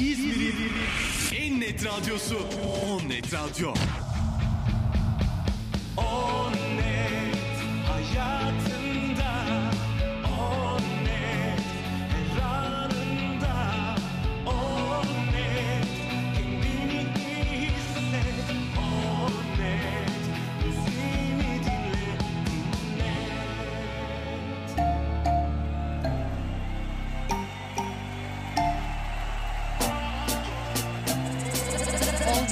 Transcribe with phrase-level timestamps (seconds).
[0.00, 0.72] İzmir'in
[1.36, 3.74] en net radyosu On Net Radyo.
[5.96, 6.27] On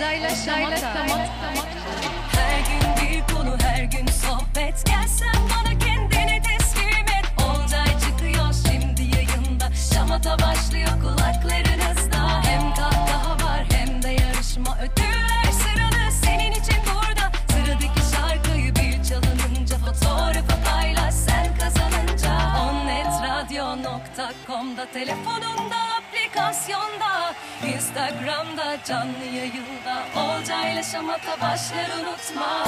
[0.06, 1.06] Olcayla Şamata.
[2.33, 4.87] Her gün bir konu her gün sohbet.
[4.87, 7.27] Gelsen bana kendini teslim et.
[7.38, 9.70] Olcay çıkıyor şimdi yayında.
[9.95, 18.00] Şamata başlıyor kulaklarınızda Hem kahkaha var hem de yarışma Ödüller sıralı senin için burada Sıradaki
[18.16, 22.33] şarkıyı bir çalınınca Fotoğrafı paylaş sen kazanınca.
[22.62, 25.77] Onnetradio.com'da Telefonunda
[26.47, 27.34] aplikasyonda
[27.75, 32.64] Instagram'da canlı yayında Olcayla Şamata başlar unutma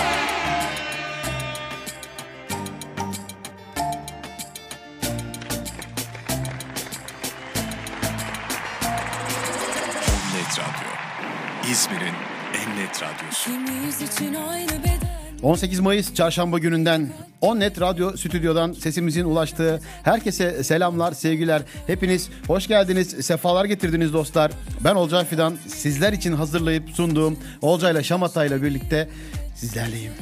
[10.35, 11.71] Net Radyo.
[11.71, 12.15] İzmir'in
[12.55, 13.51] en net radyosu.
[13.51, 15.08] Kimimiz için aynı beden
[15.43, 17.09] 18 Mayıs çarşamba gününden
[17.41, 21.63] 10 Net Radyo stüdyodan sesimizin ulaştığı herkese selamlar, sevgiler.
[21.87, 24.53] Hepiniz hoş geldiniz, sefalar getirdiniz dostlar.
[24.85, 29.09] Ben Olcay Fidan, sizler için hazırlayıp sunduğum Olcay'la Şamata'yla birlikte
[29.55, 30.13] sizlerleyim.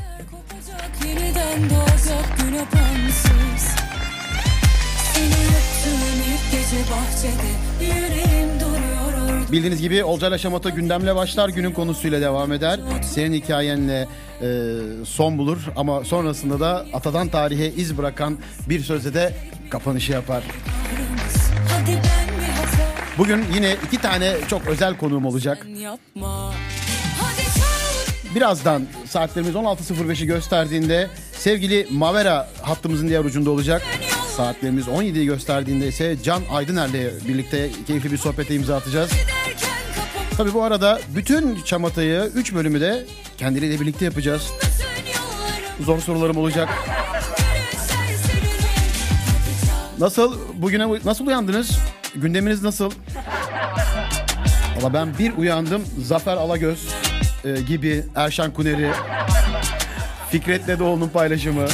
[7.81, 8.86] Yüreğim orada
[9.53, 12.81] Bildiğiniz gibi Olcay'la Şamata gündemle başlar, günün konusuyla devam eder.
[13.03, 14.09] Senin hikayenle
[14.43, 14.47] e,
[15.05, 18.39] son bulur ama sonrasında da atadan tarihe iz bırakan
[18.69, 19.35] bir sözle de
[19.71, 20.43] kapanışı yapar.
[23.19, 25.67] Bugün yine iki tane çok özel konuğum olacak.
[28.35, 33.83] Birazdan saatlerimiz 16.05'i gösterdiğinde sevgili Mavera hattımızın diğer ucunda olacak.
[34.37, 39.11] Saatlerimiz 17'yi gösterdiğinde ise Can Aydıner'le birlikte keyifli bir sohbete imza atacağız.
[40.37, 43.05] Tabii bu arada bütün Çamata'yı 3 bölümü de
[43.39, 44.53] kendileriyle birlikte yapacağız.
[45.81, 46.69] Zor sorularım olacak.
[49.99, 51.79] Nasıl bugüne nasıl uyandınız?
[52.15, 52.91] Gündeminiz nasıl?
[54.77, 56.89] Valla ben bir uyandım Zafer Alagöz
[57.45, 58.91] e, gibi Erşan Kuneri,
[60.31, 61.67] Fikret Dedeoğlu'nun paylaşımı.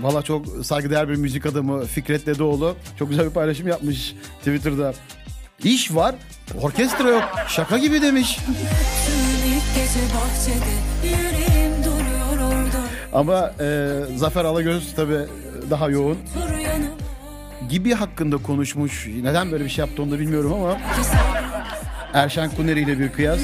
[0.00, 2.76] Valla çok saygıdeğer bir müzik adamı Fikret Dedeoğlu.
[2.98, 4.92] Çok güzel bir paylaşım yapmış Twitter'da.
[5.64, 6.14] İş var,
[6.62, 7.24] orkestra yok.
[7.48, 8.38] Şaka gibi demiş.
[13.12, 15.18] Ama e, Zafer Alagöz tabii
[15.70, 16.18] daha yoğun.
[17.70, 19.08] Gibi hakkında konuşmuş.
[19.22, 20.78] Neden böyle bir şey yaptı onu da bilmiyorum ama.
[22.14, 23.40] Erşen Kuneri ile bir kıyas.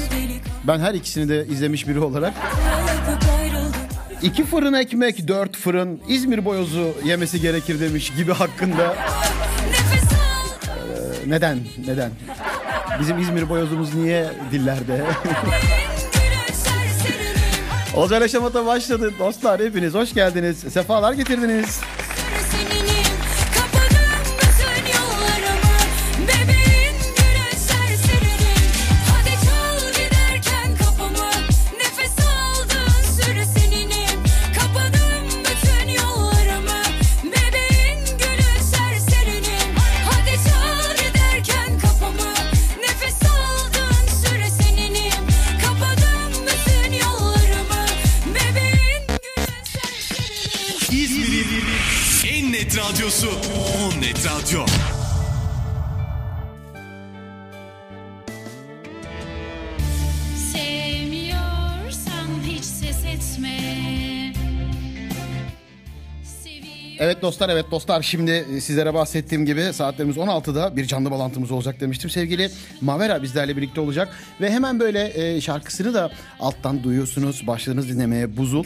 [0.63, 2.33] Ben her ikisini de izlemiş biri olarak.
[4.21, 8.95] İki fırın ekmek, dört fırın İzmir boyozu yemesi gerekir demiş gibi hakkında.
[11.25, 11.59] Neden?
[11.87, 12.11] Neden?
[12.99, 15.01] Bizim İzmir boyozumuz niye dillerde?
[17.95, 19.13] Olcay Şamata başladı.
[19.19, 20.57] Dostlar hepiniz hoş geldiniz.
[20.59, 21.81] Sefalar getirdiniz.
[52.23, 54.65] En net radyosu On Net Radyo.
[60.53, 63.64] Sevmiyorsan hiç ses etme.
[66.99, 72.09] Evet dostlar evet dostlar şimdi sizlere bahsettiğim gibi saatlerimiz 16'da bir canlı bağlantımız olacak demiştim.
[72.09, 72.49] Sevgili
[72.81, 74.09] Mavera bizlerle birlikte olacak
[74.41, 78.65] ve hemen böyle e, şarkısını da alttan duyuyorsunuz başladınız dinlemeye buzul.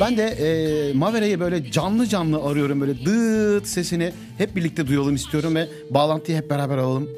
[0.00, 5.54] Ben de e, Mavera'yı böyle canlı canlı arıyorum böyle dıt sesini hep birlikte duyalım istiyorum
[5.54, 7.08] ve bağlantıyı hep beraber alalım.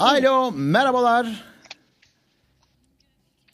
[0.00, 1.26] Alo merhabalar.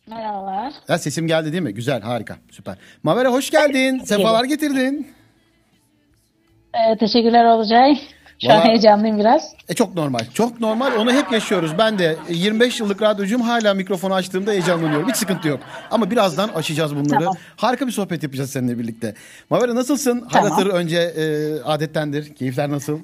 [0.07, 0.73] merhabalar.
[0.87, 1.75] Ha, sesim geldi değil mi?
[1.75, 2.77] Güzel harika süper.
[3.03, 5.09] Mavera hoş geldin sefalar getirdin.
[6.75, 7.99] Ee, teşekkürler Olcay.
[8.43, 9.53] Şu an Vallahi- heyecanlıyım biraz.
[9.69, 10.19] E çok normal.
[10.35, 10.97] Çok normal.
[10.97, 11.79] Onu hep yaşıyoruz.
[11.79, 13.41] Ben de 25 yıllık radyocuyum.
[13.43, 15.09] Hala mikrofonu açtığımda heyecanlanıyorum.
[15.09, 15.61] Hiç sıkıntı yok.
[15.91, 17.19] Ama birazdan aşacağız bunları.
[17.19, 17.37] Tamam.
[17.57, 19.15] Harika bir sohbet yapacağız seninle birlikte.
[19.51, 20.29] Mavera nasılsın?
[20.33, 20.51] Tamam.
[20.51, 22.35] Halatır önce e, adettendir.
[22.35, 23.01] Keyifler nasıl?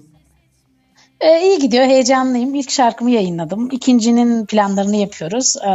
[1.23, 2.55] Ee, iyi gidiyor, heyecanlıyım.
[2.55, 3.69] İlk şarkımı yayınladım.
[3.73, 5.57] İkincinin planlarını yapıyoruz.
[5.57, 5.69] Ee,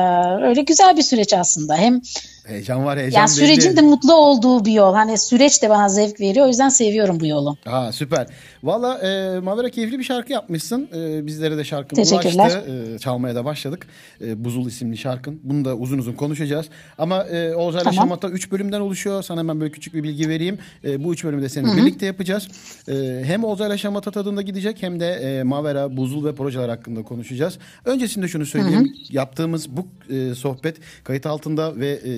[0.47, 1.75] öyle güzel bir süreç aslında.
[1.77, 2.01] Hem
[2.47, 3.77] Heyecan var, heyecan yani sürecin belli.
[3.77, 4.93] de mutlu olduğu bir yol.
[4.93, 6.45] Hani süreç de bana zevk veriyor.
[6.45, 7.57] O yüzden seviyorum bu yolu.
[7.65, 8.27] Ha süper.
[8.67, 10.89] Valla e, Mavera keyifli bir şarkı yapmışsın.
[10.95, 12.93] E, bizlere de şarkın ulaştı.
[12.95, 13.87] E, çalmaya da başladık.
[14.21, 15.39] E, Buzul isimli şarkın.
[15.43, 16.65] Bunu da uzun uzun konuşacağız.
[16.97, 17.95] Ama e, Oğuzhan Tamam.
[17.95, 19.23] Şamata 3 bölümden oluşuyor.
[19.23, 20.57] Sana hemen böyle küçük bir bilgi vereyim.
[20.83, 22.47] E, bu 3 bölümü de seninle birlikte yapacağız.
[22.87, 27.57] E, hem Oğuzhan Şamata tadında gidecek hem de e, Mavera, Buzul ve projeler hakkında konuşacağız.
[27.85, 28.93] Öncesinde şunu söyleyeyim.
[29.09, 32.11] Yaptığımız bu e, sohbet kayıt altında ve e,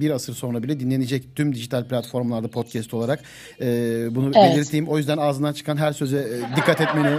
[0.00, 3.20] bir asır sonra bile dinlenecek tüm dijital platformlarda podcast olarak.
[3.60, 3.66] E,
[4.10, 4.54] bunu Evet.
[4.54, 4.88] belirteyim.
[4.88, 7.18] O yüzden ağzından çıkan her söze e, dikkat etmeni.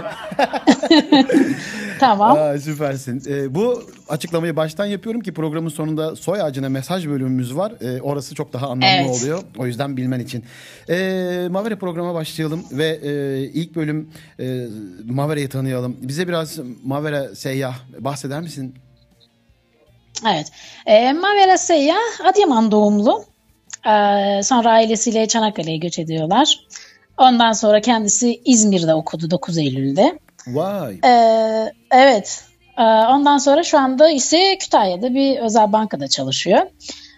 [2.00, 2.38] Tamam.
[2.38, 3.22] Aa, süpersin.
[3.28, 7.72] E, bu açıklamayı baştan yapıyorum ki programın sonunda soy ağacına mesaj bölümümüz var.
[7.80, 9.10] E, orası çok daha anlamlı Evet.
[9.10, 9.42] oluyor.
[9.58, 10.44] O yüzden bilmen için.
[10.88, 14.10] E, Mavere programa başlayalım ve e, ilk bölüm
[14.40, 14.66] e,
[15.04, 15.96] Mavere'yi tanıyalım.
[16.02, 18.74] Bize biraz Mavere seyyah bahseder misin?
[20.32, 20.52] Evet.
[20.86, 23.24] E, Mavera Seyyah Adıyaman doğumlu.
[23.86, 26.60] Ee, sonra ailesiyle Çanakkale'ye göç ediyorlar.
[27.22, 30.18] Ondan sonra kendisi İzmir'de okudu 9 Eylül'de.
[30.46, 31.00] Vay.
[31.04, 32.44] Ee, evet.
[32.78, 36.60] Ee, ondan sonra şu anda ise Kütahya'da bir özel bankada çalışıyor.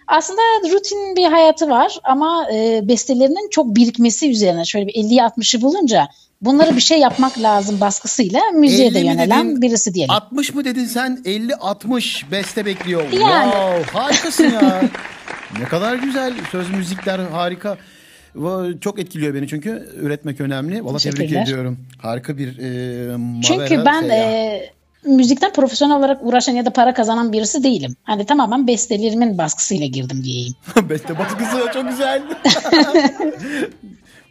[0.07, 0.41] Aslında
[0.71, 6.07] rutin bir hayatı var ama e, bestelerinin çok birikmesi üzerine şöyle bir 50'yi 60'ı bulunca
[6.41, 9.61] bunları bir şey yapmak lazım baskısıyla müziğe de 50 mi yönelen dedin?
[9.61, 10.13] birisi diyelim.
[10.13, 11.21] 60 mı dedin sen?
[11.25, 13.11] 50-60 beste bekliyor.
[13.11, 13.51] Yani.
[13.51, 14.81] Wow, harikasın ya.
[15.59, 16.33] ne kadar güzel.
[16.51, 17.77] Söz müzikler harika.
[18.81, 20.85] Çok etkiliyor beni çünkü üretmek önemli.
[20.85, 21.77] Valla tebrik ediyorum.
[21.97, 24.69] Harika bir e, Mavera Çünkü ben e,
[25.05, 27.95] müzikten profesyonel olarak uğraşan ya da para kazanan birisi değilim.
[28.03, 30.53] Hani tamamen bestelerimin baskısıyla girdim diyeyim.
[30.89, 32.23] Beste baskısı çok güzel.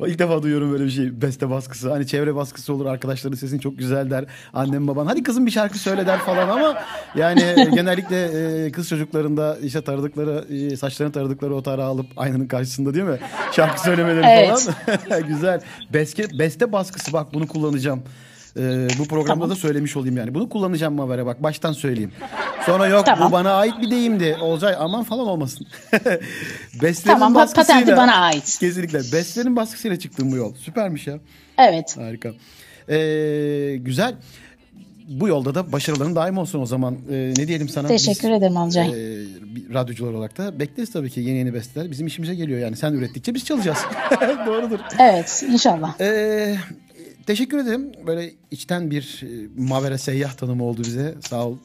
[0.00, 1.22] İlk defa duyuyorum böyle bir şey.
[1.22, 1.90] Beste baskısı.
[1.90, 2.86] Hani çevre baskısı olur.
[2.86, 4.24] Arkadaşların sesin çok güzel der.
[4.52, 6.74] Annem baban hadi kızım bir şarkı söyle der falan ama
[7.14, 7.40] yani
[7.74, 8.24] genellikle
[8.66, 13.18] e, kız çocuklarında işte taradıkları e, saçlarını taradıkları o tarağı alıp aynanın karşısında değil mi?
[13.52, 14.68] Şarkı söylemeleri Evet.
[15.08, 15.22] falan.
[15.28, 15.60] güzel.
[15.92, 18.02] Beste, beste baskısı bak bunu kullanacağım.
[18.56, 20.34] E, bu programda da söylemiş olayım yani.
[20.34, 22.12] Bunu kullanacağım Mavere bak baştan söyleyeyim.
[22.66, 23.28] Sonra yok Tamam.
[23.28, 24.36] bu bana ait bir deyimdi.
[24.40, 25.66] Olcay aman falan olmasın.
[26.82, 27.96] Bestlerin Tamam, baskısıyla.
[27.96, 28.58] bana ait.
[28.60, 28.98] Kesinlikle.
[28.98, 30.54] Bestlerin baskısıyla çıktığım bu yol.
[30.54, 31.18] Süpermiş ya.
[31.58, 31.96] Evet.
[31.96, 32.30] Harika.
[32.88, 34.14] Ee, güzel.
[35.08, 36.96] Bu yolda da başarıların daim olsun o zaman.
[37.10, 37.88] Ee, ne diyelim sana?
[37.88, 38.86] Teşekkür ederim Olcay.
[38.88, 38.92] e,
[39.74, 41.90] radyocular olarak da bekleriz tabii ki yeni yeni besteler.
[41.90, 42.76] Bizim işimize geliyor yani.
[42.76, 43.78] Sen ürettikçe biz çalacağız.
[44.46, 44.78] Doğrudur.
[44.98, 46.00] Evet inşallah.
[46.00, 46.56] Ee,
[47.26, 47.92] teşekkür ederim.
[48.06, 51.14] Böyle içten bir e, Mavera seyyah tanımı oldu bize.
[51.20, 51.58] Sağ ol.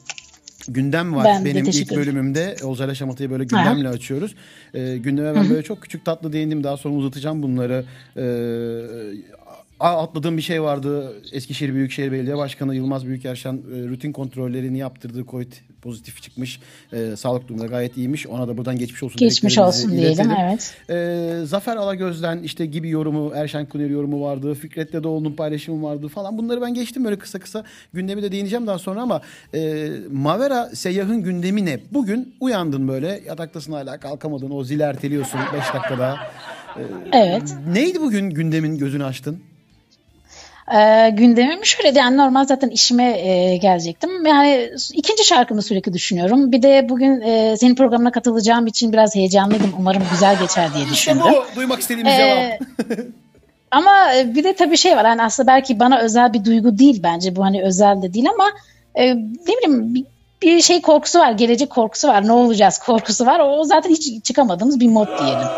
[0.68, 2.56] Gündem var Ben benim ilk bölümümde.
[2.62, 4.34] Olcayla Şamata'yı böyle gündemle açıyoruz.
[4.74, 6.64] Ee, gündeme ben böyle çok küçük tatlı değindim.
[6.64, 7.84] Daha sonra uzatacağım bunları.
[8.16, 8.22] Ee,
[9.80, 11.12] a- atladığım bir şey vardı.
[11.32, 15.24] Eskişehir Büyükşehir Belediye Başkanı Yılmaz Büyükerşen e, rutin kontrollerini yaptırdı.
[15.30, 16.60] Covid pozitif çıkmış.
[16.92, 18.26] E, sağlık durumu da gayet iyiymiş.
[18.26, 19.18] Ona da buradan geçmiş olsun.
[19.18, 20.74] Geçmiş olsun diyelim, evet.
[20.90, 24.54] Ee, Zafer Alagöz'den işte gibi yorumu, Erşen Kuner yorumu vardı.
[24.54, 26.38] Fikret Dedeoğlu'nun paylaşımı vardı falan.
[26.38, 27.64] Bunları ben geçtim böyle kısa kısa.
[27.94, 29.20] Gündemi de değineceğim daha sonra ama
[29.54, 31.80] e, Mavera Seyyah'ın gündemi ne?
[31.92, 34.50] Bugün uyandın böyle yataktasın hala kalkamadın.
[34.50, 36.16] O zili erteliyorsun 5 dakikada.
[37.12, 37.54] Evet.
[37.72, 39.40] Neydi bugün gündemin gözünü açtın?
[40.74, 44.26] Ee, gündemim şöyle yani normal zaten işime e, gelecektim.
[44.26, 46.52] Yani ikinci şarkımı sürekli düşünüyorum.
[46.52, 49.72] Bir de bugün e, senin programına katılacağım için biraz heyecanlıydım.
[49.78, 51.22] Umarım güzel geçer diye İşte düşündüm.
[51.32, 52.98] bu duymak istediğimiz Ee, cevap.
[53.70, 55.04] Ama e, bir de tabii şey var.
[55.04, 57.36] Yani aslında belki bana özel bir duygu değil bence.
[57.36, 58.44] Bu hani özel de değil ama
[58.94, 60.04] e, ne bileyim bir,
[60.42, 61.32] bir şey korkusu var.
[61.32, 62.26] Gelecek korkusu var.
[62.26, 63.40] Ne olacağız korkusu var.
[63.44, 65.48] O zaten hiç çıkamadığımız bir mod diyelim.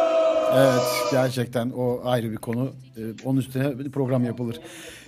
[0.56, 2.70] Evet gerçekten o ayrı bir konu.
[2.96, 4.60] Ee, onun üstüne bir program yapılır.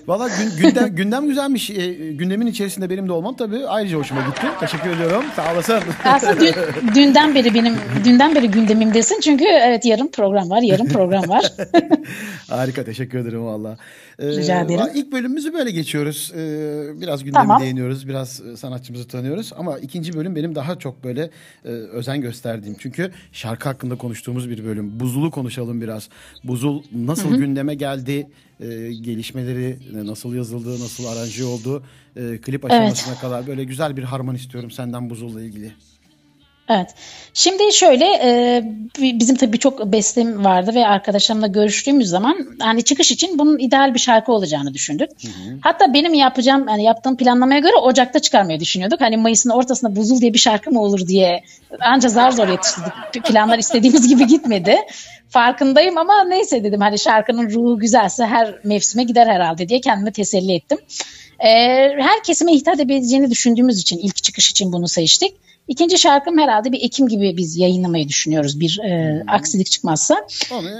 [0.06, 1.70] Valla gün, gündem, gündem güzelmiş.
[1.70, 4.46] Ee, gündemin içerisinde benim de olmam tabii ayrıca hoşuma gitti.
[4.60, 5.24] Teşekkür ediyorum.
[5.36, 5.80] Sağ olasın.
[6.04, 6.54] Aslında dün,
[6.94, 9.20] dünden beri benim dünden beri gündemimdesin.
[9.20, 10.62] Çünkü evet yarın program var.
[10.62, 11.52] Yarın program var.
[12.48, 13.76] Harika teşekkür ederim valla.
[14.18, 14.80] Ee, Rica ederim.
[14.94, 16.32] İlk bölümümüzü böyle geçiyoruz.
[16.36, 17.62] Ee, biraz gündemi Tamam.
[17.62, 18.08] değiniyoruz.
[18.08, 19.52] Biraz e, sanatçımızı tanıyoruz.
[19.56, 21.30] Ama ikinci bölüm benim daha çok böyle
[21.64, 22.76] e, özen gösterdiğim.
[22.78, 25.00] Çünkü şarkı hakkında konuştuğumuz bir bölüm.
[25.00, 26.08] Buzul'u konuşalım biraz.
[26.44, 28.26] Buzul nasıl gündeme geldi?
[28.60, 30.70] E, gelişmeleri nasıl yazıldı?
[30.70, 31.84] Nasıl aranje oldu?
[32.42, 35.72] Klip aşamasına kadar böyle güzel bir harman istiyorum senden Buzul'la ilgili.
[36.68, 36.94] Evet.
[37.34, 38.62] Şimdi şöyle e,
[38.98, 43.98] bizim tabii birçok bestem vardı ve arkadaşlarımla görüştüğümüz zaman hani çıkış için bunun ideal bir
[43.98, 45.10] şarkı olacağını düşündük.
[45.60, 49.00] Hatta benim yapacağım yani yaptığım planlamaya göre Ocak'ta çıkarmayı düşünüyorduk.
[49.00, 51.42] Hani Mayıs'ın ortasında Buzul diye bir şarkı mı olur diye
[51.80, 53.24] anca zar zor yetiştirdik.
[53.24, 54.76] Planlar istediğimiz gibi gitmedi.
[55.28, 60.52] Farkındayım ama neyse dedim hani şarkının ruhu güzelse her mevsime gider herhalde diye kendime teselli
[60.52, 60.78] ettim.
[61.38, 61.50] E,
[61.98, 65.43] her kesime hitap edebileceğini düşündüğümüz için ilk çıkış için bunu seçtik.
[65.68, 70.26] İkinci şarkım herhalde bir Ekim gibi biz yayınlamayı düşünüyoruz bir e, aksilik çıkmazsa.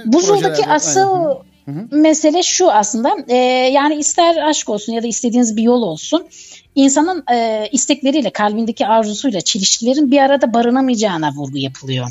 [0.05, 1.25] Buzuldaki projelerde- asıl
[1.67, 1.87] aynen.
[1.91, 3.35] mesele şu aslında e,
[3.73, 6.27] yani ister aşk olsun ya da istediğiniz bir yol olsun
[6.75, 12.09] insanın e, istekleriyle kalbindeki arzusuyla çelişkilerin bir arada barınamayacağına vurgu yapılıyor.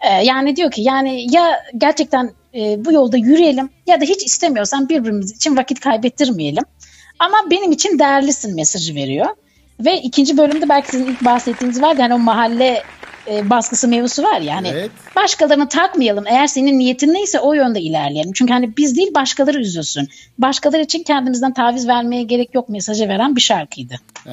[0.00, 4.88] E, yani diyor ki yani ya gerçekten e, bu yolda yürüyelim ya da hiç istemiyorsan
[4.88, 6.64] birbirimiz için vakit kaybettirmeyelim.
[7.18, 9.26] Ama benim için değerlisin mesajı veriyor.
[9.84, 12.82] Ve ikinci bölümde belki sizin ilk bahsettiğiniz var ya hani o mahalle
[13.30, 14.90] e, baskısı mevzusu var ya hani Evet.
[15.16, 16.24] başkalarını takmayalım.
[16.26, 18.32] Eğer senin niyetin neyse o yönde ilerleyelim.
[18.32, 20.08] Çünkü hani biz değil başkaları üzülsün.
[20.38, 23.94] Başkaları için kendimizden taviz vermeye gerek yok mesajı veren bir şarkıydı.
[24.26, 24.30] Ee,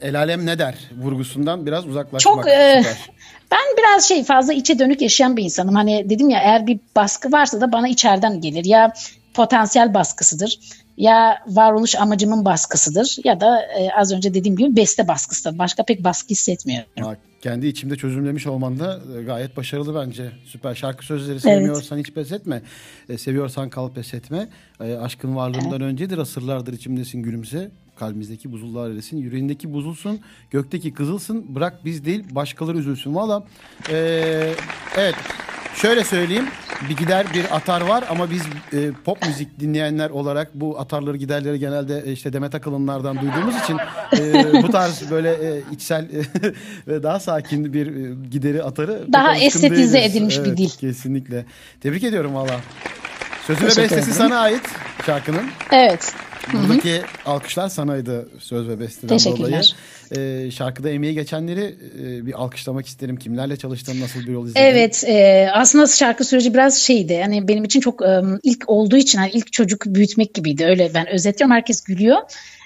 [0.00, 2.20] el alem ne der vurgusundan biraz uzaklaşmak.
[2.20, 2.82] Çok e,
[3.50, 5.74] ben biraz şey fazla içe dönük yaşayan bir insanım.
[5.74, 8.64] Hani dedim ya eğer bir baskı varsa da bana içeriden gelir.
[8.64, 8.92] Ya
[9.34, 10.58] potansiyel baskısıdır
[10.96, 15.58] ya varoluş amacımın baskısıdır ya da e, az önce dediğim gibi beste baskısıdır.
[15.58, 16.90] Başka pek baskı hissetmiyorum.
[17.00, 20.30] Ha, kendi içimde çözümlemiş olman da e, gayet başarılı bence.
[20.46, 22.62] Süper şarkı sözleri sevmiyorsan hiç pes etme.
[23.08, 24.48] E, seviyorsan kal pes etme.
[24.80, 27.70] E, aşkın varlığından öncedir asırlardır içimdesin gülümse.
[27.96, 29.16] Kalbimizdeki buzullar erisin.
[29.16, 30.20] Yüreğindeki buzulsun.
[30.50, 31.54] Gökteki kızılsın.
[31.54, 33.14] Bırak biz değil başkaları üzülsün.
[33.14, 33.44] Valla
[33.90, 34.54] e,
[34.96, 35.14] evet
[35.74, 36.46] şöyle söyleyeyim.
[36.88, 41.58] Bir gider bir atar var ama biz e, pop müzik dinleyenler olarak bu atarları giderleri
[41.58, 43.78] genelde e, işte Demet Akalınlardan duyduğumuz için
[44.18, 46.08] e, bu tarz böyle e, içsel
[46.88, 49.94] ve daha sakin bir e, gideri atarı Daha estetize değiliz.
[49.94, 50.70] edilmiş bir Evet, dil.
[50.70, 51.44] Kesinlikle.
[51.80, 52.60] Tebrik ediyorum valla.
[53.46, 54.12] Sözü ve bestesi ederim.
[54.12, 54.62] sana ait
[55.06, 55.44] şarkının.
[55.72, 56.12] Evet.
[56.52, 59.48] Buradaki alkışlar sanaydı söz ve besteden Teşekkürler.
[59.48, 59.62] dolayı.
[60.16, 63.16] Ee, şarkıda emeği geçenleri e, bir alkışlamak isterim.
[63.16, 64.60] Kimlerle çalıştın, nasıl bir yol izledin?
[64.60, 69.18] Evet e, aslında şarkı süreci biraz şeydi hani benim için çok e, ilk olduğu için
[69.18, 72.18] hani ilk çocuk büyütmek gibiydi öyle ben özetliyorum herkes gülüyor.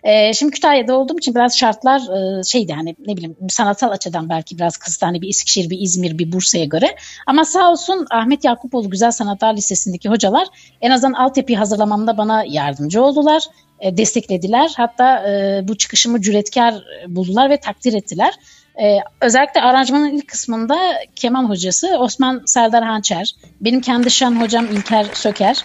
[0.05, 4.59] E, şimdi Kütahya'da olduğum için biraz şartlar e, şeydi hani ne bileyim sanatsal açıdan belki
[4.59, 8.91] biraz kısıtlı hani bir Eskişehir bir İzmir bir Bursa'ya göre ama sağ olsun Ahmet Yakupoğlu
[8.91, 10.47] Güzel Sanatlar Lisesi'ndeki hocalar
[10.81, 13.43] en azından altyapıyı hazırlamamda bana yardımcı oldular
[13.81, 16.75] e, desteklediler hatta e, bu çıkışımı cüretkar
[17.09, 18.35] buldular ve takdir ettiler.
[18.83, 20.77] Ee, özellikle aranjmanın ilk kısmında
[21.17, 25.65] keman hocası Osman Serdar Hançer, benim kendi şan hocam İlker Söker,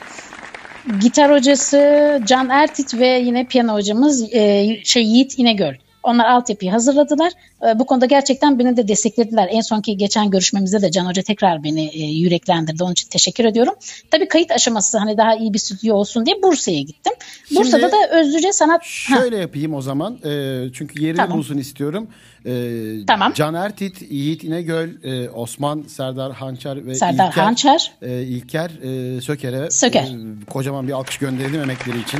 [1.01, 5.73] gitar hocası Can Ertit ve yine piyano hocamız e, şey Yiğit İnegöl.
[6.03, 7.31] Onlar altyapıyı hazırladılar.
[7.67, 9.47] E, bu konuda gerçekten beni de desteklediler.
[9.51, 12.83] En sonki geçen görüşmemizde de Can Hoca tekrar beni e, yüreklendirdi.
[12.83, 13.73] Onun için teşekkür ediyorum.
[14.11, 17.13] Tabii kayıt aşaması hani daha iyi bir stüdyo olsun diye Bursa'ya gittim.
[17.47, 18.81] Şimdi- Bursa'da da Özlüce Sanat...
[18.81, 20.17] Ha, Şöyle yapayım o zaman.
[20.25, 21.37] Ee, çünkü yerini Tamam.
[21.37, 22.07] bulsun istiyorum.
[22.45, 23.33] Ee, Tamam.
[23.35, 27.91] Can Ertit, Yiğit İnegöl, e, Osman Serdar Hançer ve Serdar İlker, Hançer.
[28.01, 28.69] e, İlker
[29.17, 30.03] e, Söker'e Söker.
[30.03, 32.19] e, kocaman bir alkış gönderelim emekleri için.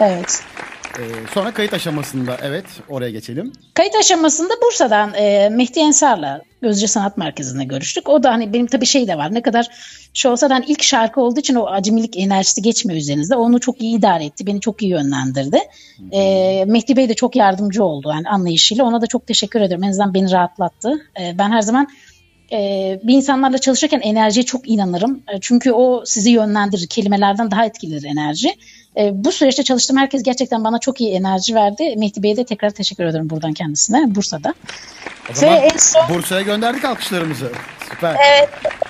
[0.00, 0.42] Evet.
[0.98, 1.02] Ee,
[1.34, 3.52] sonra kayıt aşamasında evet oraya geçelim.
[3.74, 8.08] Kayıt aşamasında Bursa'dan e, Mehdi Ensar'la Gözce Sanat Merkezi'nde görüştük.
[8.08, 9.34] O da hani benim tabii şey de var.
[9.34, 9.68] Ne kadar
[10.14, 13.36] şey olsa da hani ilk şarkı olduğu için o acemilik enerjisi geçmiyor üzerinizde.
[13.36, 14.46] Onu çok iyi idare etti.
[14.46, 15.58] Beni çok iyi yönlendirdi.
[16.12, 18.84] E, Mehdi Bey de çok yardımcı oldu yani anlayışıyla.
[18.84, 19.84] Ona da çok teşekkür ediyorum.
[19.84, 20.92] En azından beni rahatlattı.
[21.20, 21.88] E, ben her zaman
[22.52, 25.22] e, bir insanlarla çalışırken enerjiye çok inanırım.
[25.28, 26.86] E, çünkü o sizi yönlendirir.
[26.86, 28.54] Kelimelerden daha etkilidir enerji.
[28.98, 31.94] E, bu süreçte çalıştığım herkes gerçekten bana çok iyi enerji verdi.
[31.96, 34.54] Mehdi Bey'e de tekrar teşekkür ederim buradan kendisine Bursa'da.
[35.32, 37.52] Zaman en son- Bursa'ya gönderdik alkışlarımızı.
[37.90, 38.16] Süper.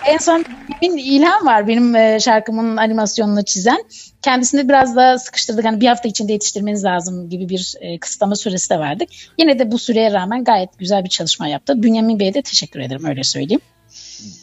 [0.06, 0.44] En son
[0.82, 3.84] bir İlhan var benim e, şarkımın animasyonunu çizen.
[4.22, 5.64] Kendisini biraz daha sıkıştırdık.
[5.64, 9.28] Hani bir hafta içinde yetiştirmeniz lazım gibi bir e, kısıtlama süresi de verdik.
[9.38, 11.82] Yine de bu süreye rağmen gayet güzel bir çalışma yaptı.
[11.82, 13.60] Bünyamin Bey'e de teşekkür ederim öyle söyleyeyim.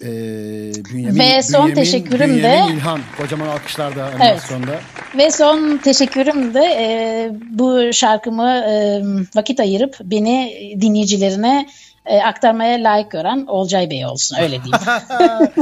[0.01, 0.05] Ee,
[0.93, 2.99] Bünyamin, Ve son Bünyamin- teşekkürüm de- Bünyamin İlhan.
[3.17, 4.79] Kocaman alkışlar da animasyonda.
[5.17, 9.01] Ve son teşekkürüm de e, bu şarkımı e,
[9.35, 11.67] vakit ayırıp beni dinleyicilerine
[12.05, 14.79] e, aktarmaya layık gören Olcay Bey olsun öyle diyeyim.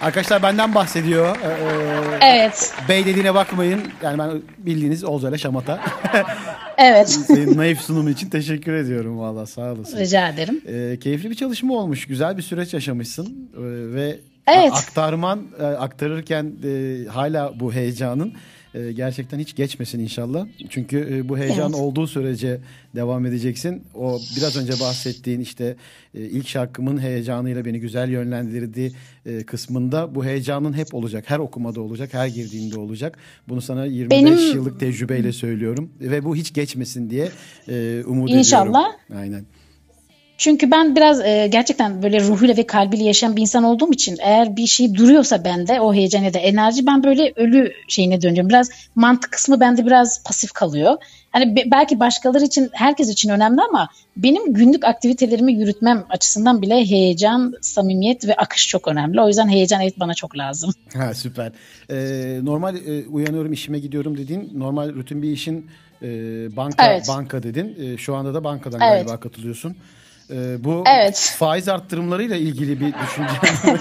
[0.00, 1.36] Arkadaşlar benden bahsediyor.
[1.36, 3.80] Ee, evet, Bey dediğine bakmayın.
[4.02, 5.80] Yani ben bildiğiniz Olcay'la şamata.
[6.78, 7.08] evet.
[7.26, 9.98] Senin naif sunumun için teşekkür ediyorum valla sağ olasın.
[9.98, 10.60] Rica ederim.
[10.68, 12.06] Ee, keyifli bir çalışma olmuş.
[12.06, 13.50] Güzel bir süreç yaşamışsın.
[13.56, 13.60] Ee,
[13.94, 14.72] ve Evet.
[14.72, 18.32] aktarman e, aktarırken e, hala bu heyecanın
[18.74, 20.46] E, gerçekten hiç geçmesin inşallah.
[20.68, 21.80] Çünkü e, bu heyecan Evet.
[21.80, 22.60] olduğu sürece
[22.94, 23.82] devam edeceksin.
[23.94, 25.76] O biraz önce bahsettiğin işte
[26.14, 28.92] e, ilk şarkımın heyecanıyla beni güzel yönlendirdi
[29.26, 31.24] e, kısmında bu heyecanın hep olacak.
[31.26, 33.18] Her okumada olacak, her girdiğinde olacak.
[33.48, 37.28] Bunu sana 25 Benim- yıllık tecrübeyle söylüyorum ve bu hiç geçmesin diye
[37.68, 38.66] e, umut İnşallah.
[38.68, 39.22] ediyorum.
[39.22, 39.44] Aynen.
[40.38, 44.56] Çünkü ben biraz e, gerçekten böyle ruhuyla ve kalbiyle yaşayan bir insan olduğum için eğer
[44.56, 48.48] bir şey duruyorsa bende o heyecan ya da enerji ben böyle ölü şeyine dönüyorum.
[48.48, 50.96] Biraz mantık kısmı bende biraz pasif kalıyor.
[51.30, 56.74] Hani be- belki başkaları için herkes için önemli ama benim günlük aktivitelerimi yürütmem açısından bile
[56.86, 59.20] heyecan, samimiyet ve akış çok önemli.
[59.20, 60.74] O yüzden heyecan evet bana çok lazım.
[60.94, 61.52] Ha süper.
[61.90, 64.50] Ee, normal e, uyanıyorum işime gidiyorum dedin.
[64.54, 65.66] Normal rutin bir işin
[66.02, 66.06] e,
[66.56, 67.08] banka Evet.
[67.08, 67.76] banka dedin.
[67.82, 69.06] E, şu anda da bankadan Evet.
[69.06, 69.76] galiba katılıyorsun.
[70.30, 71.34] E, bu Evet.
[71.38, 73.32] faiz arttırımlarıyla ilgili bir düşünce.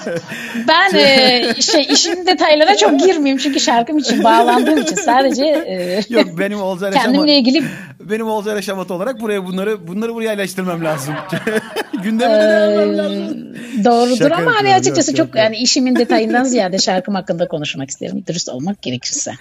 [0.67, 6.39] Ben e, şey işin detaylarına çok girmeyeyim çünkü şarkım için bağlandığım için sadece e, Yok
[6.39, 7.63] benim Olcay kendimle ilgili
[7.99, 11.13] benim Olcay Yaşamat olarak buraya bunları bunları buraya yerleştirmem lazım.
[12.03, 13.47] Gündeme de vermem lazım.
[13.85, 17.89] Doğrudur Şaka ama hani açıkçası yok, çok yok, yani işimin detayından ziyade şarkım hakkında konuşmak
[17.89, 18.23] isterim.
[18.27, 19.31] Dürüst olmak gerekirse.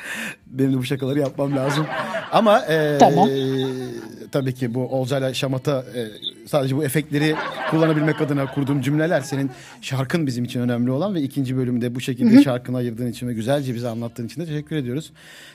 [0.46, 1.86] Benim de bu şakaları yapmam lazım.
[2.32, 3.28] Ama e, Tamam.
[4.32, 6.00] tabii ki bu Olcay'la Şamat'a e,
[6.46, 7.34] sadece bu efektleri
[7.70, 9.50] kullanabilmek adına kurduğum cümleler senin
[9.80, 13.74] şarkın bizim için önemli olan ve ikinci bölümde bu şekilde şarkını ayırdığın için ve güzelce
[13.74, 15.12] bize anlattığın için de teşekkür ediyoruz.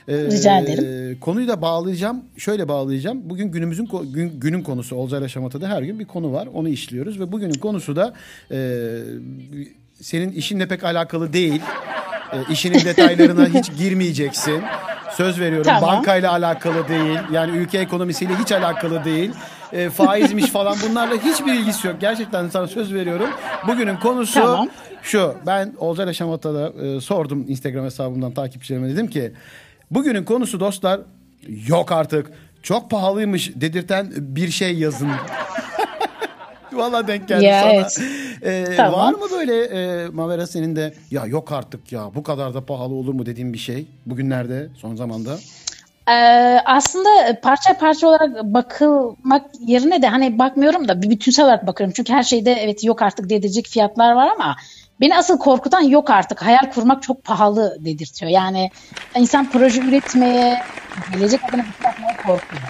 [0.08, 1.18] E, Rica ederim.
[1.20, 2.24] Konuyu da bağlayacağım.
[2.36, 3.30] Şöyle bağlayacağım.
[3.30, 6.48] Bugün günümüzün gün, günün konusu Olcay'la Şamat'ta da her gün bir konu var.
[6.54, 8.14] Onu işliyoruz ve bugünün konusu da
[8.50, 8.88] e,
[10.00, 11.62] senin işinle pek alakalı değil.
[12.32, 14.62] E, işinin detaylarına hiç girmeyeceksin.
[15.16, 15.96] Söz veriyorum Tamam.
[15.96, 17.18] bankayla alakalı değil.
[17.32, 19.30] Yani ülke ekonomisiyle hiç alakalı değil.
[19.72, 21.96] E, faizmiş falan bunlarla hiçbir ilgisi yok.
[22.00, 23.28] Gerçekten sana söz veriyorum.
[23.66, 24.68] Bugünün konusu Tamam.
[25.02, 25.34] şu.
[25.46, 29.32] Ben Olcay Yaşamat'a da e, sordum Instagram hesabımdan takipçilerime dedim ki
[29.90, 31.00] bugünün konusu dostlar
[31.66, 32.30] yok artık.
[32.62, 35.08] Çok pahalıymış dedirten bir şey yazın.
[36.72, 37.72] Valla denk geldi Ya, sana.
[37.72, 38.00] evet.
[38.42, 39.00] E, Tamam.
[39.00, 42.94] Var mı böyle e, Mavera senin de ya yok artık ya bu kadar da pahalı
[42.94, 45.38] olur mu dediğin bir şey bugünlerde son zamanda?
[46.08, 46.12] Ee,
[46.64, 51.94] aslında parça parça olarak bakılmak yerine de hani bakmıyorum da bir bütünsel olarak bakıyorum.
[51.96, 54.56] Çünkü her şeyde evet yok artık dedirecek fiyatlar var ama
[55.00, 56.42] beni asıl korkutan yok artık.
[56.42, 58.30] Hayal kurmak çok pahalı dedirtiyor.
[58.30, 58.70] Yani
[59.16, 60.62] insan proje üretmeye,
[61.14, 62.62] gelecek adına bir şey yapmaya korkuyor.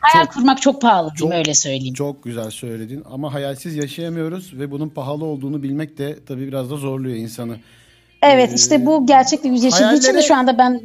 [0.00, 1.94] Hayal Çok- kurmak çok pahalı çok- öyle söyleyeyim.
[1.94, 6.76] Çok güzel söyledin ama hayalsiz yaşayamıyoruz ve bunun pahalı olduğunu bilmek de tabii biraz da
[6.76, 7.56] zorluyor insanı.
[8.22, 10.80] Evet işte bu gerçekle yüzleşildiği için de şu anda ben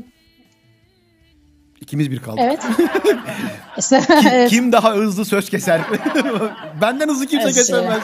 [1.83, 2.39] İkimiz bir kaldık.
[2.43, 2.61] evet.
[4.21, 5.81] Kim, kim daha hızlı söz keser?
[6.81, 8.03] Benden hızlı kimse Evet, kesemez.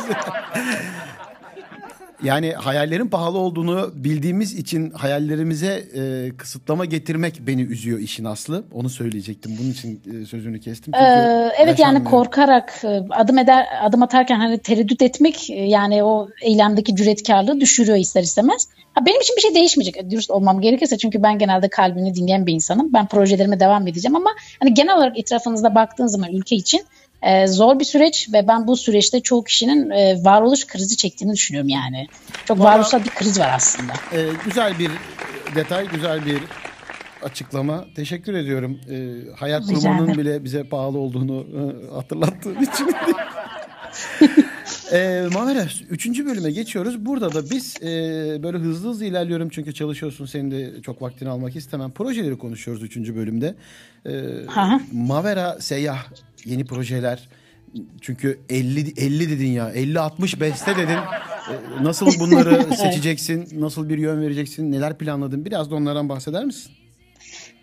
[2.24, 8.64] Yani hayallerin pahalı olduğunu bildiğimiz için hayallerimize e, kısıtlama getirmek beni üzüyor işin aslı.
[8.74, 9.52] Onu söyleyecektim.
[9.60, 10.94] Bunun için e, sözünü kestim.
[10.94, 16.04] Çünkü Ee, evet yani korkarak e, adım eder adım atarken hani tereddüt etmek e, yani
[16.04, 18.68] o eylemdeki cüretkarlığı düşürüyor ister istemez.
[18.94, 22.46] Ha, benim için bir şey değişmeyecek e, dürüst olmam gerekirse çünkü ben genelde kalbini dinleyen
[22.46, 22.94] bir insanım.
[22.94, 24.30] Ben projelerime devam edeceğim ama
[24.60, 26.82] hani genel olarak etrafınızda baktığın zaman ülke için
[27.22, 31.70] e, zor bir süreç ve ben bu süreçte çoğu kişinin e, varoluş krizi çektiğini düşünüyorum
[31.70, 32.08] yani.
[32.46, 33.94] Çok varoluşsal bir kriz var aslında.
[34.14, 34.92] Ee, güzel bir
[35.56, 36.40] detay, güzel bir
[37.24, 37.86] açıklama.
[37.96, 38.80] Teşekkür ediyorum.
[38.92, 40.18] Ee, hayat Rica ederim.
[40.18, 42.94] bile bize pahalı olduğunu e, hatırlattığın için.
[44.94, 47.06] ee, Mavera, üçüncü bölüme geçiyoruz.
[47.06, 47.88] Burada da biz e,
[48.44, 50.26] böyle hızlı hızlı ilerliyorum çünkü çalışıyorsun.
[50.26, 51.92] Senin de çok vaktini almak istemem.
[51.92, 53.56] Projeleri konuşuyoruz üçüncü bölümde.
[54.06, 54.12] Ee,
[54.48, 54.82] Aha.
[54.92, 56.06] Mavera Seyyah
[56.46, 57.30] yeni projeler.
[58.02, 59.70] Çünkü 50 50 dedin ya.
[59.72, 60.94] 50 60 beste dedin.
[60.94, 63.48] Ee, Nasıl bunları seçeceksin?
[63.62, 64.72] Nasıl bir yön vereceksin?
[64.72, 65.46] Neler planladın?
[65.46, 66.72] Biraz da onlardan bahseder misin?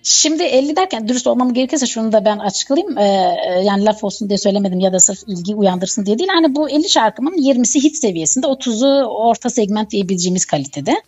[0.08, 2.98] Şimdi 50 derken dürüst olmam gerekirse şunu da ben açıklayayım.
[2.98, 6.30] Ee, e, yani laf olsun diye söylemedim ya da sırf ilgi uyandırsın diye değil.
[6.32, 11.02] Hani bu 50 şarkımın 20'si hit seviyesinde, 30'u orta segment diyebileceğimiz kalitede.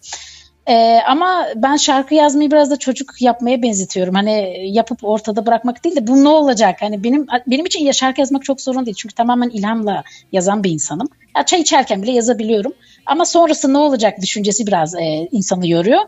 [0.69, 4.15] Ee, ama ben şarkı yazmayı biraz da çocuk yapmaya benzetiyorum.
[4.15, 6.77] Hani yapıp ortada bırakmak değil de bu ne olacak?
[6.81, 8.97] Hani benim benim için ya şarkı yazmak çok sorun değil.
[8.99, 11.09] Çünkü tamamen ilhamla yazan bir insanım.
[11.37, 12.73] Ya çay içerken bile yazabiliyorum.
[13.07, 16.01] Ama sonrası ne olacak düşüncesi biraz e, insanı yoruyor.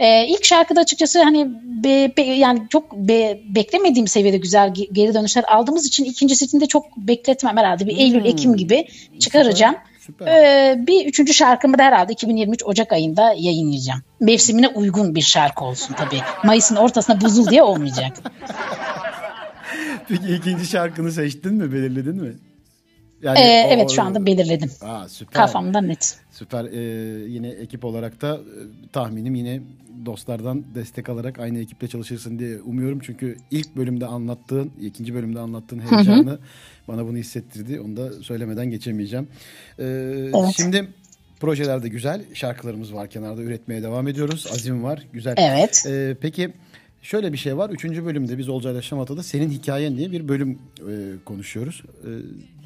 [0.00, 1.48] Ee, ilk şarkıda açıkçası hani
[1.84, 6.66] be, be- yani çok be- beklemediğim seviyede güzel ge- geri dönüşler aldığımız için ikincisini de
[6.66, 7.86] çok bekletmem herhalde.
[7.86, 8.84] Bir Eylül, Ekim gibi
[9.18, 9.74] çıkaracağım.
[10.00, 10.26] Süper.
[10.26, 14.00] Ee, bir üçüncü şarkımı da herhalde 2023 Ocak ayında yayınlayacağım.
[14.20, 16.20] Mevsimine uygun bir şarkı olsun tabii.
[16.44, 18.12] Mayıs'ın ortasında buzul diye olmayacak.
[20.08, 21.72] Peki ikinci şarkını seçtin mi?
[21.72, 22.32] Belirledin mi?
[23.22, 24.70] Yani Ee, o- evet şu anda belirledim.
[24.82, 25.32] Aa, süper.
[25.34, 26.18] Kafamda net.
[26.30, 26.64] Süper.
[26.64, 26.78] Ee,
[27.28, 29.60] yine ekip olarak da e, tahminim yine
[30.06, 32.98] dostlardan destek alarak aynı ekiple çalışırsın diye umuyorum.
[33.02, 36.38] Çünkü ilk bölümde anlattığın, ikinci bölümde anlattığın heyecanı
[36.88, 37.80] bana bunu hissettirdi.
[37.80, 39.28] Onu da söylemeden geçemeyeceğim.
[39.80, 40.88] Ee, Şimdi
[41.40, 42.24] projeler de güzel.
[42.34, 44.46] Şarkılarımız var kenarda üretmeye devam ediyoruz.
[44.52, 45.06] Azim var.
[45.12, 45.34] Güzel.
[45.38, 45.84] Evet.
[45.88, 46.52] Ee, peki
[47.02, 47.70] şöyle bir şey var.
[47.70, 50.92] Üçüncü bölümde biz Olcayla Şamata'da senin hikayen diye bir bölüm e,
[51.24, 51.82] konuşuyoruz.
[52.04, 52.08] Ee,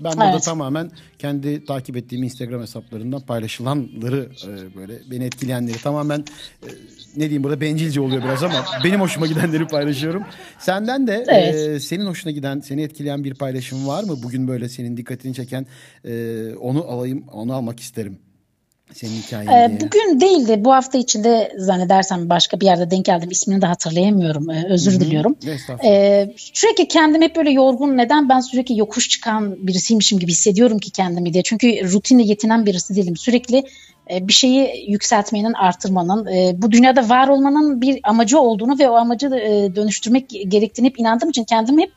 [0.04, 0.42] ben burada Evet.
[0.44, 6.18] tamamen kendi takip ettiğim Instagram hesaplarından paylaşılanları e, böyle beni etkileyenleri tamamen
[6.62, 6.68] e,
[7.16, 10.22] ne diyeyim burada bencilce oluyor biraz ama benim hoşuma gidenleri paylaşıyorum.
[10.58, 11.54] Senden de Evet.
[11.54, 14.16] e, senin hoşuna giden, seni etkileyen bir paylaşım var mı?
[14.22, 15.66] Bugün böyle senin dikkatini çeken
[16.04, 18.18] e, onu alayım, onu almak isterim.
[18.94, 19.80] Senin hikayen Ee, diye.
[19.80, 20.64] bugün değildi.
[20.64, 23.30] Bu hafta içinde zannedersem başka bir yerde denk geldim.
[23.30, 24.50] İsmini de hatırlayamıyorum.
[24.50, 25.36] Ee, özür diliyorum.
[25.46, 25.92] Estağfurullah.
[25.92, 27.96] Ee, sürekli kendimi hep böyle yorgun.
[27.96, 28.28] Neden?
[28.28, 31.42] Ben sürekli yokuş çıkan birisiymişim gibi hissediyorum ki kendimi diye.
[31.42, 33.16] Çünkü rutinle yetinen birisi değilim.
[33.16, 33.64] Sürekli
[34.10, 38.94] e, bir şeyi yükseltmenin, artırmanın, e, bu dünyada var olmanın bir amacı olduğunu ve o
[38.94, 41.92] amacı e, dönüştürmek gerektiğini hep inandığım için kendimi hep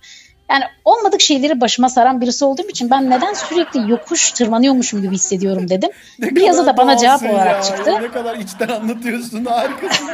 [0.49, 5.69] yani olmadık şeyleri başıma saran birisi olduğum için ben neden sürekli yokuş tırmanıyormuşum gibi hissediyorum
[5.69, 5.89] dedim.
[6.19, 7.61] bir yazı da bana cevap olarak ya.
[7.61, 7.91] çıktı.
[8.01, 10.09] Ne kadar içten anlatıyorsun harikasın.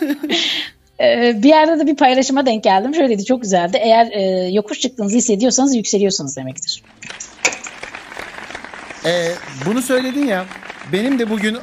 [1.00, 2.94] Ee, bir yerde de bir paylaşıma denk geldim.
[2.94, 3.78] Şöyleydi çok güzeldi.
[3.80, 6.82] Eğer e, yokuş çıktığınızı hissediyorsanız yükseliyorsunuz demektir.
[9.04, 9.32] Ee,
[9.66, 10.44] bunu söyledin ya.
[10.92, 11.58] Benim de bugün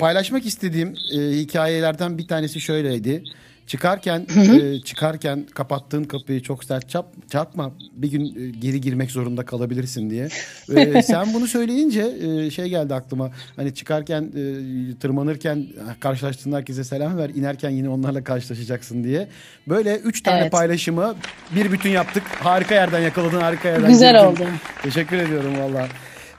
[0.00, 3.24] paylaşmak istediğim e, hikayelerden bir tanesi şöyleydi.
[3.66, 7.72] Çıkarken e, çıkarken kapattığın kapıyı çok sert çap, çarpma.
[7.92, 10.28] Bir gün e, geri girmek zorunda kalabilirsin diye.
[10.76, 13.30] E, sen bunu söyleyince e, şey geldi aklıma.
[13.56, 15.66] Hani çıkarken e, tırmanırken
[16.00, 17.30] karşılaştığın herkese selam ver.
[17.34, 19.28] inerken yine onlarla karşılaşacaksın diye.
[19.68, 20.52] Böyle üç tane Evet.
[20.52, 21.14] paylaşımı
[21.54, 22.22] bir bütün yaptık.
[22.40, 23.40] Harika yerden yakaladın.
[23.40, 24.26] Harika yerden Güzel girdin.
[24.44, 24.50] oldu.
[24.82, 25.88] Teşekkür ediyorum valla.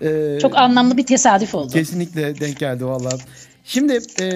[0.01, 1.73] Ee, Çok anlamlı bir tesadüf oldu.
[1.73, 3.09] Kesinlikle denk geldi valla.
[3.67, 4.27] Şimdi e,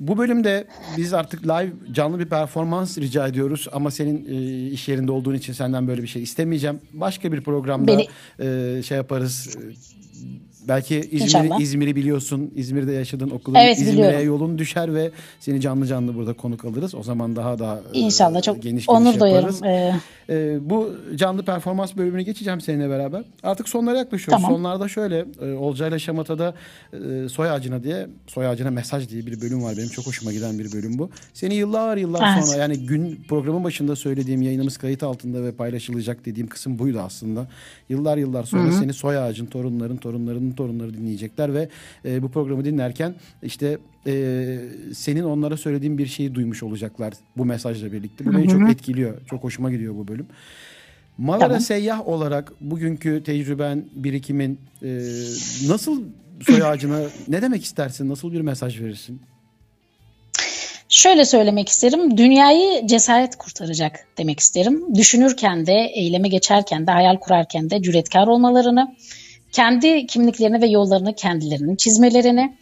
[0.00, 0.64] bu bölümde
[0.96, 5.52] biz artık live canlı bir performans rica ediyoruz ama senin e, iş yerinde olduğun için
[5.52, 6.80] senden böyle bir şey istemeyeceğim.
[6.92, 8.02] Başka bir programda
[8.38, 9.56] e, şey yaparız.
[9.56, 9.92] E,
[10.68, 11.62] Belki İzmir'i.
[11.62, 12.50] İzmir'i biliyorsun.
[12.54, 16.94] İzmir'de yaşadığın okulun Evet, İzmir'e yolun düşer ve seni canlı canlı burada konuk alırız.
[16.94, 19.62] O zaman daha da e, İnşallah çok geniş onur geniş yaparız.
[19.62, 19.94] Ee,
[20.30, 23.24] Ee, bu canlı performans bölümünü geçeceğim seninle beraber.
[23.42, 24.42] Artık sonlara yaklaşıyoruz.
[24.42, 24.56] Tamam.
[24.56, 26.54] Sonlarda şöyle e, Olcay'la Şamata'da
[26.92, 29.76] e, soy ağacına diye soy ağacına mesaj diye bir bölüm var.
[29.76, 31.10] Benim çok hoşuma giden bir bölüm bu.
[31.34, 32.46] Seni yıllar yıllar Evet.
[32.46, 37.46] sonra yani gün programın başında söylediğim yayınımız kayıt altında ve paylaşılacak dediğim kısım buydu aslında.
[37.88, 39.96] Yıllar yıllar sonra seni soy ağacın torunların
[40.52, 41.68] torunlarının torunları dinleyecekler ve
[42.04, 44.58] e, bu programı dinlerken işte e,
[44.94, 48.24] senin onlara söylediğin bir şeyi duymuş olacaklar bu mesajla birlikte.
[48.24, 49.26] Bu beni çok etkiliyor.
[49.26, 50.26] Çok hoşuma gidiyor bu bölüm.
[51.18, 51.60] Mavera Tamam.
[51.60, 54.88] seyyah olarak bugünkü tecrüben, birikimin e,
[55.68, 56.02] nasıl
[56.46, 58.08] soy ağacına ne demek istersin?
[58.08, 59.20] Nasıl bir mesaj verirsin?
[60.92, 62.16] şöyle söylemek isterim.
[62.16, 64.94] Dünyayı cesaret kurtaracak demek isterim.
[64.94, 68.94] Düşünürken de, eyleme geçerken de, hayal kurarken de cüretkar olmalarını,
[69.52, 72.56] kendi kimliklerini ve yollarını kendilerinin çizmelerini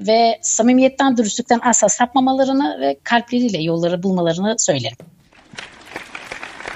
[0.00, 4.96] ve samimiyetten, dürüstlükten asla sapmamalarını ve kalpleriyle yolları bulmalarını söylerim.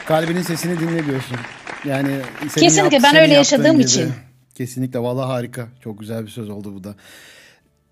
[0.07, 1.37] Kalbinin sesini dinle diyorsun.
[1.85, 2.21] Yani
[2.55, 3.83] Kesinlikle, ben öyle yaşadığım gibi.
[3.83, 4.13] için.
[4.55, 5.69] Kesinlikle vallahi harika.
[5.85, 6.95] Çok güzel bir söz oldu bu da.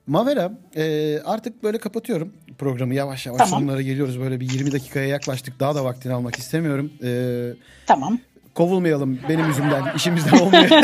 [0.07, 3.61] Mavera e, artık böyle kapatıyorum programı yavaş yavaş Tamam.
[3.61, 4.21] sonlara geliyoruz.
[4.21, 5.61] Böyle bir 20 dakikaya yaklaştık.
[5.61, 6.93] Daha da vaktini almak istemiyorum.
[7.05, 7.11] E,
[7.87, 8.19] Tamam.
[8.55, 9.83] Kovulmayalım benim yüzümden.
[9.97, 10.69] işimizden olmuyor.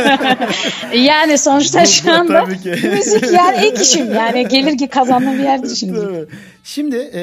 [0.95, 6.29] Yani sonuçta şu anda müzik yani ilk işim yani gelir ki kazandığım bir yer şimdi.
[6.65, 7.23] Şimdi e,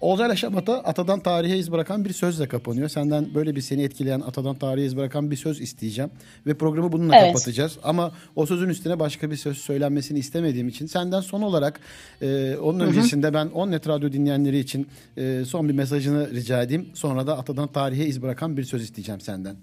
[0.00, 2.88] Olcayla Şamata atadan tarihe iz bırakan bir sözle kapanıyor.
[2.88, 6.10] Senden böyle bir seni etkileyen atadan tarihe iz bırakan bir söz isteyeceğim.
[6.46, 7.26] Ve programı bununla Evet.
[7.26, 7.78] kapatacağız.
[7.82, 11.80] Ama o sözün üstüne başka bir söz söylenmesini istemediğim için senden son olarak
[12.22, 14.86] e, onun öncesinde ben Onnet Radyo dinleyenleri için
[15.16, 16.88] e, son bir mesajını rica edeyim.
[16.94, 19.56] Sonra da atadan tarihe iz bırakan bir söz isteyeceğim senden.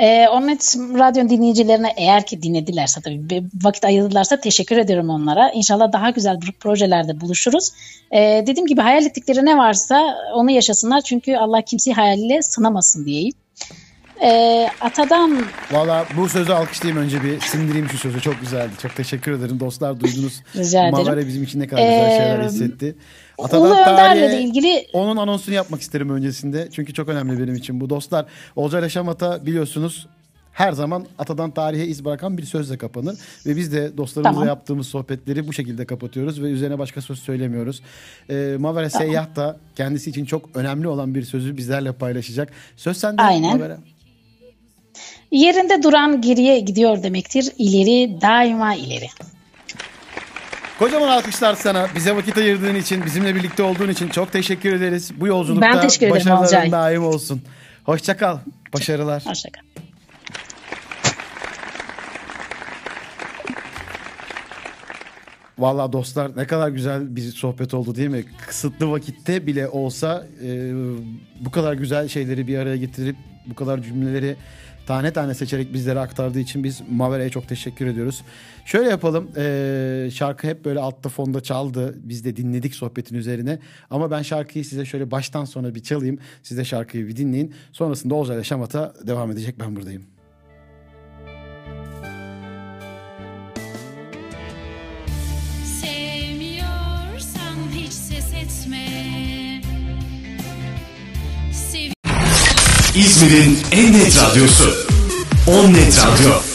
[0.00, 5.50] Ee, Onnet Radyo dinleyicilerine eğer ki dinledilerse tabii bir vakit ayırdılarsa teşekkür ederim onlara.
[5.50, 7.70] İnşallah daha güzel projelerde buluşuruz.
[8.12, 11.00] Ee, dediğim gibi hayal ettikleri ne varsa onu yaşasınlar.
[11.00, 13.34] Çünkü Allah kimseyi hayaliyle sınamasın diyeyim.
[14.22, 18.20] Ee, atadan Valla bu sözü alkışlayayım önce bir sindireyim şu sözü.
[18.20, 18.70] Çok güzeldi.
[18.82, 19.60] Çok teşekkür ederim.
[19.60, 20.42] Dostlar duydunuz.
[20.56, 21.04] Rica ederim.
[21.04, 22.94] Mavere bizim için ne kadar güzel şeyler Ee,
[23.44, 23.56] hissetti.
[23.56, 26.68] Ulu Önder'le de ilgili onun anonsunu yapmak isterim öncesinde.
[26.72, 27.90] Çünkü çok önemli benim için bu.
[27.90, 28.26] Dostlar
[28.56, 30.06] Olcay Şamata biliyorsunuz
[30.52, 33.18] her zaman atadan tarihe iz bırakan bir sözle kapanır.
[33.46, 34.48] Ve biz de dostlarımızla Tamam.
[34.48, 37.82] yaptığımız sohbetleri bu şekilde kapatıyoruz ve üzerine başka söz söylemiyoruz.
[38.30, 42.52] Ee, Mavera Seyyah da kendisi için çok önemli olan bir sözü bizlerle paylaşacak.
[42.76, 43.56] Söz sende Aynen.
[43.56, 43.78] Mavera.
[45.30, 47.52] Yerinde duran geriye gidiyor demektir.
[47.58, 49.06] İleri daima ileri.
[50.80, 51.88] Kocaman alkışlar sana.
[51.94, 55.20] Bize vakit ayırdığın için, bizimle birlikte olduğun için çok teşekkür ederiz.
[55.20, 56.72] Bu yolculukta Ben teşekkür ederim başarıların Olcay.
[56.72, 57.42] daim olsun.
[57.84, 58.38] Hoşça kal.
[58.74, 59.26] Başarılar.
[59.26, 59.60] Hoşçakal.
[65.58, 68.24] Vallahi dostlar ne kadar güzel bir sohbet oldu değil mi?
[68.46, 70.72] Kısıtlı vakitte bile olsa e,
[71.40, 73.16] bu kadar güzel şeyleri bir araya getirip
[73.50, 74.36] bu kadar cümleleri
[74.86, 78.22] tane tane seçerek bizlere aktardığı için biz Mavera'ya çok teşekkür ediyoruz.
[78.64, 83.58] Şöyle yapalım e, şarkı hep böyle altta fonda çaldı biz de dinledik sohbetin üzerine
[83.90, 88.14] ama ben şarkıyı size şöyle baştan sona bir çalayım siz de şarkıyı bir dinleyin sonrasında
[88.14, 90.19] Ozan ile Şamat'a devam edecek ben buradayım.
[103.06, 104.74] İzmir'in en net radyosu.
[105.46, 106.49] On Net Radyo.